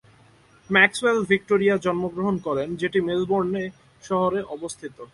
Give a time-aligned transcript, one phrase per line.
[0.69, 3.63] Maxwell Victoria জন্মগ্রহণ করেন; যেটি মেলবোর্নে
[4.03, 4.95] শহরে অবস্থিত।